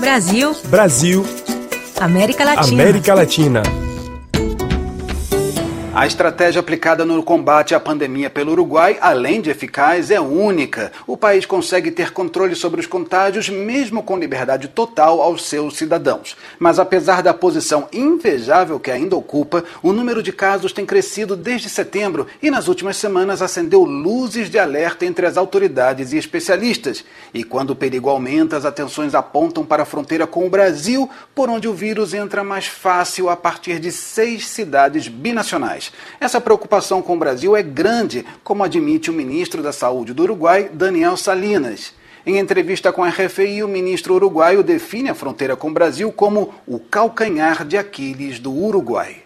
Brasil. 0.00 0.52
Brasil. 0.68 1.24
América 2.00 2.44
Latina. 2.44 2.82
América 2.82 3.14
Latina. 3.14 3.83
A 5.96 6.08
estratégia 6.08 6.58
aplicada 6.58 7.04
no 7.04 7.22
combate 7.22 7.72
à 7.72 7.78
pandemia 7.78 8.28
pelo 8.28 8.50
Uruguai, 8.50 8.98
além 9.00 9.40
de 9.40 9.48
eficaz, 9.48 10.10
é 10.10 10.20
única. 10.20 10.90
O 11.06 11.16
país 11.16 11.46
consegue 11.46 11.88
ter 11.88 12.12
controle 12.12 12.56
sobre 12.56 12.80
os 12.80 12.86
contágios, 12.86 13.48
mesmo 13.48 14.02
com 14.02 14.18
liberdade 14.18 14.66
total 14.66 15.22
aos 15.22 15.46
seus 15.46 15.76
cidadãos. 15.76 16.36
Mas 16.58 16.80
apesar 16.80 17.22
da 17.22 17.32
posição 17.32 17.88
invejável 17.92 18.80
que 18.80 18.90
ainda 18.90 19.14
ocupa, 19.14 19.62
o 19.84 19.92
número 19.92 20.20
de 20.20 20.32
casos 20.32 20.72
tem 20.72 20.84
crescido 20.84 21.36
desde 21.36 21.68
setembro 21.68 22.26
e 22.42 22.50
nas 22.50 22.66
últimas 22.66 22.96
semanas 22.96 23.40
acendeu 23.40 23.84
luzes 23.84 24.50
de 24.50 24.58
alerta 24.58 25.06
entre 25.06 25.26
as 25.26 25.36
autoridades 25.36 26.12
e 26.12 26.18
especialistas. 26.18 27.04
E 27.32 27.44
quando 27.44 27.70
o 27.70 27.76
perigo 27.76 28.10
aumenta, 28.10 28.56
as 28.56 28.64
atenções 28.64 29.14
apontam 29.14 29.64
para 29.64 29.84
a 29.84 29.86
fronteira 29.86 30.26
com 30.26 30.44
o 30.44 30.50
Brasil, 30.50 31.08
por 31.36 31.48
onde 31.48 31.68
o 31.68 31.72
vírus 31.72 32.12
entra 32.12 32.42
mais 32.42 32.66
fácil 32.66 33.30
a 33.30 33.36
partir 33.36 33.78
de 33.78 33.92
seis 33.92 34.48
cidades 34.48 35.06
binacionais. 35.06 35.83
Essa 36.20 36.40
preocupação 36.40 37.02
com 37.02 37.14
o 37.14 37.18
Brasil 37.18 37.56
é 37.56 37.62
grande, 37.62 38.24
como 38.42 38.64
admite 38.64 39.10
o 39.10 39.14
ministro 39.14 39.62
da 39.62 39.72
Saúde 39.72 40.12
do 40.12 40.22
Uruguai, 40.22 40.70
Daniel 40.72 41.16
Salinas. 41.16 41.94
Em 42.26 42.38
entrevista 42.38 42.90
com 42.90 43.04
a 43.04 43.10
RFI, 43.10 43.62
o 43.62 43.68
ministro 43.68 44.14
uruguaio 44.14 44.62
define 44.62 45.10
a 45.10 45.14
fronteira 45.14 45.54
com 45.56 45.68
o 45.68 45.74
Brasil 45.74 46.10
como 46.10 46.54
o 46.66 46.78
calcanhar 46.78 47.66
de 47.66 47.76
Aquiles 47.76 48.38
do 48.38 48.50
Uruguai. 48.50 49.24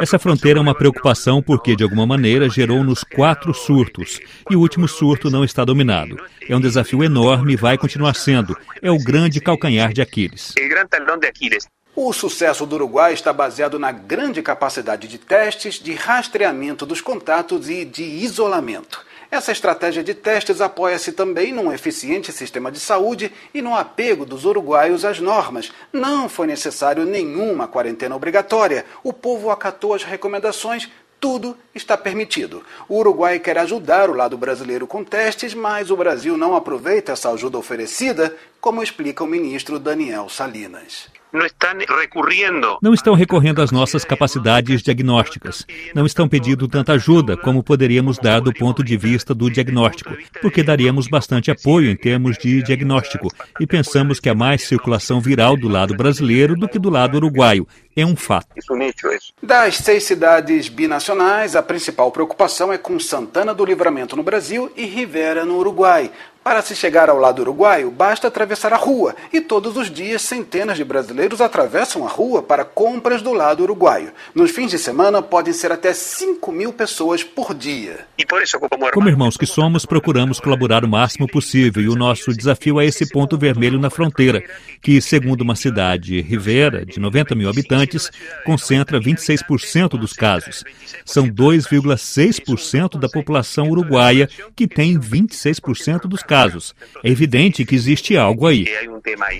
Essa 0.00 0.18
fronteira 0.18 0.58
é 0.58 0.62
uma 0.62 0.74
preocupação 0.74 1.42
porque, 1.42 1.76
de 1.76 1.82
alguma 1.82 2.06
maneira, 2.06 2.48
gerou-nos 2.48 3.04
quatro 3.04 3.52
surtos 3.52 4.18
e 4.50 4.56
o 4.56 4.60
último 4.60 4.88
surto 4.88 5.30
não 5.30 5.44
está 5.44 5.62
dominado. 5.62 6.16
É 6.48 6.56
um 6.56 6.60
desafio 6.60 7.04
enorme 7.04 7.52
e 7.52 7.56
vai 7.56 7.76
continuar 7.76 8.14
sendo. 8.14 8.56
É 8.80 8.90
o 8.90 8.96
grande 8.96 9.40
calcanhar 9.40 9.92
de 9.92 10.00
Aquiles. 10.00 10.54
O 12.02 12.14
sucesso 12.14 12.64
do 12.64 12.76
Uruguai 12.76 13.12
está 13.12 13.30
baseado 13.30 13.78
na 13.78 13.92
grande 13.92 14.40
capacidade 14.40 15.06
de 15.06 15.18
testes, 15.18 15.74
de 15.74 15.92
rastreamento 15.92 16.86
dos 16.86 17.02
contatos 17.02 17.68
e 17.68 17.84
de 17.84 18.02
isolamento. 18.02 19.04
Essa 19.30 19.52
estratégia 19.52 20.02
de 20.02 20.14
testes 20.14 20.62
apoia-se 20.62 21.12
também 21.12 21.52
num 21.52 21.70
eficiente 21.70 22.32
sistema 22.32 22.72
de 22.72 22.80
saúde 22.80 23.30
e 23.52 23.60
no 23.60 23.76
apego 23.76 24.24
dos 24.24 24.46
uruguaios 24.46 25.04
às 25.04 25.20
normas. 25.20 25.72
Não 25.92 26.26
foi 26.26 26.46
necessário 26.46 27.04
nenhuma 27.04 27.68
quarentena 27.68 28.16
obrigatória. 28.16 28.86
O 29.04 29.12
povo 29.12 29.50
acatou 29.50 29.92
as 29.92 30.02
recomendações, 30.02 30.88
tudo 31.20 31.54
está 31.74 31.98
permitido. 31.98 32.64
O 32.88 32.96
Uruguai 32.96 33.38
quer 33.38 33.58
ajudar 33.58 34.08
o 34.08 34.14
lado 34.14 34.38
brasileiro 34.38 34.86
com 34.86 35.04
testes, 35.04 35.52
mas 35.52 35.90
o 35.90 35.96
Brasil 35.96 36.34
não 36.34 36.56
aproveita 36.56 37.12
essa 37.12 37.30
ajuda 37.30 37.58
oferecida, 37.58 38.34
como 38.60 38.82
explica 38.82 39.24
o 39.24 39.26
ministro 39.26 39.78
Daniel 39.78 40.28
Salinas 40.28 41.08
não 42.82 42.92
estão 42.92 43.14
recorrendo 43.14 43.62
às 43.62 43.70
nossas 43.70 44.04
capacidades 44.04 44.82
diagnósticas. 44.82 45.64
Não 45.94 46.04
estão 46.04 46.28
pedindo 46.28 46.66
tanta 46.66 46.94
ajuda 46.94 47.36
como 47.36 47.62
poderíamos 47.62 48.18
dar 48.18 48.40
do 48.40 48.52
ponto 48.52 48.82
de 48.82 48.96
vista 48.96 49.32
do 49.32 49.48
diagnóstico, 49.48 50.16
porque 50.42 50.62
daríamos 50.62 51.06
bastante 51.06 51.50
apoio 51.50 51.90
em 51.90 51.96
termos 51.96 52.36
de 52.36 52.62
diagnóstico 52.62 53.28
e 53.60 53.66
pensamos 53.66 54.18
que 54.18 54.28
há 54.28 54.34
mais 54.34 54.62
circulação 54.62 55.20
viral 55.20 55.56
do 55.56 55.68
lado 55.68 55.96
brasileiro 55.96 56.56
do 56.56 56.68
que 56.68 56.78
do 56.78 56.90
lado 56.90 57.16
uruguaio. 57.16 57.66
É 57.96 58.04
um 58.04 58.16
fato. 58.16 58.48
Das 59.42 59.76
seis 59.76 60.04
cidades 60.04 60.68
binacionais, 60.68 61.54
a 61.54 61.62
principal 61.62 62.10
preocupação 62.10 62.72
é 62.72 62.78
com 62.78 62.98
Santana 62.98 63.52
do 63.52 63.64
Livramento 63.64 64.16
no 64.16 64.22
Brasil 64.22 64.72
e 64.76 64.84
Rivera 64.86 65.44
no 65.44 65.58
Uruguai. 65.58 66.10
Para 66.50 66.62
se 66.62 66.74
chegar 66.74 67.08
ao 67.08 67.16
lado 67.16 67.42
uruguaio, 67.42 67.92
basta 67.92 68.26
atravessar 68.26 68.72
a 68.72 68.76
rua, 68.76 69.14
e 69.32 69.40
todos 69.40 69.76
os 69.76 69.88
dias 69.88 70.20
centenas 70.20 70.76
de 70.76 70.82
brasileiros 70.82 71.40
atravessam 71.40 72.04
a 72.04 72.08
rua 72.08 72.42
para 72.42 72.64
compras 72.64 73.22
do 73.22 73.32
lado 73.32 73.62
uruguaio. 73.62 74.10
Nos 74.34 74.50
fins 74.50 74.72
de 74.72 74.76
semana, 74.76 75.22
podem 75.22 75.52
ser 75.52 75.70
até 75.70 75.92
5 75.92 76.50
mil 76.50 76.72
pessoas 76.72 77.22
por 77.22 77.54
dia. 77.54 78.04
Como 78.92 79.08
irmãos 79.08 79.36
que 79.36 79.46
somos, 79.46 79.86
procuramos 79.86 80.40
colaborar 80.40 80.84
o 80.84 80.88
máximo 80.88 81.28
possível, 81.28 81.84
e 81.84 81.88
o 81.88 81.94
nosso 81.94 82.32
desafio 82.32 82.80
é 82.80 82.84
esse 82.84 83.08
ponto 83.08 83.38
vermelho 83.38 83.78
na 83.78 83.88
fronteira, 83.88 84.42
que, 84.82 85.00
segundo 85.00 85.42
uma 85.42 85.54
cidade 85.54 86.20
rivera, 86.20 86.84
de 86.84 86.98
90 86.98 87.32
mil 87.36 87.48
habitantes, 87.48 88.10
concentra 88.44 89.00
26% 89.00 89.90
dos 89.90 90.12
casos. 90.12 90.64
São 91.04 91.28
2,6% 91.28 92.98
da 92.98 93.08
população 93.08 93.70
uruguaia 93.70 94.28
que 94.56 94.66
tem 94.66 94.98
26% 94.98 96.08
dos 96.08 96.24
casos. 96.40 96.74
É 97.04 97.08
evidente 97.10 97.64
que 97.64 97.74
existe 97.74 98.16
algo 98.16 98.46
aí. 98.46 98.66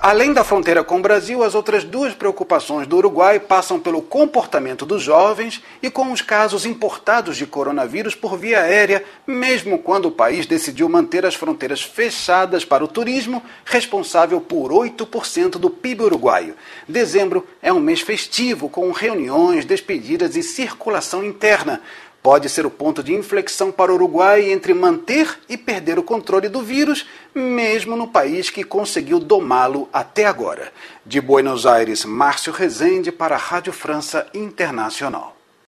Além 0.00 0.32
da 0.32 0.42
fronteira 0.42 0.82
com 0.82 0.98
o 0.98 1.02
Brasil, 1.02 1.42
as 1.42 1.54
outras 1.54 1.84
duas 1.84 2.14
preocupações 2.14 2.86
do 2.86 2.96
Uruguai 2.96 3.38
passam 3.38 3.78
pelo 3.78 4.02
comportamento 4.02 4.84
dos 4.84 5.02
jovens 5.02 5.62
e 5.82 5.90
com 5.90 6.12
os 6.12 6.22
casos 6.22 6.66
importados 6.66 7.36
de 7.36 7.46
coronavírus 7.46 8.14
por 8.14 8.36
via 8.36 8.62
aérea, 8.62 9.04
mesmo 9.26 9.78
quando 9.78 10.06
o 10.06 10.10
país 10.10 10.46
decidiu 10.46 10.88
manter 10.88 11.24
as 11.24 11.34
fronteiras 11.34 11.82
fechadas 11.82 12.64
para 12.64 12.84
o 12.84 12.88
turismo, 12.88 13.42
responsável 13.64 14.40
por 14.40 14.70
8% 14.70 15.50
do 15.52 15.70
PIB 15.70 16.04
uruguaio. 16.04 16.54
Dezembro 16.88 17.46
é 17.62 17.72
um 17.72 17.80
mês 17.80 18.00
festivo, 18.00 18.68
com 18.68 18.90
reuniões, 18.90 19.64
despedidas 19.64 20.36
e 20.36 20.42
circulação 20.42 21.24
interna 21.24 21.80
pode 22.28 22.46
ser 22.50 22.66
o 22.66 22.70
ponto 22.70 23.02
de 23.02 23.14
inflexão 23.14 23.72
para 23.72 23.90
o 23.90 23.94
Uruguai 23.94 24.52
entre 24.52 24.74
manter 24.74 25.38
e 25.48 25.56
perder 25.56 25.98
o 25.98 26.02
controle 26.02 26.46
do 26.46 26.60
vírus, 26.60 27.06
mesmo 27.34 27.96
no 27.96 28.06
país 28.06 28.50
que 28.50 28.62
conseguiu 28.62 29.18
domá-lo 29.18 29.88
até 29.90 30.26
agora. 30.26 30.70
De 31.06 31.22
Buenos 31.22 31.64
Aires, 31.64 32.04
Márcio 32.04 32.52
Rezende 32.52 33.10
para 33.10 33.36
a 33.36 33.38
Rádio 33.38 33.72
França 33.72 34.26
Internacional. 34.34 35.37